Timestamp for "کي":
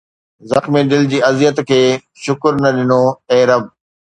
1.69-1.81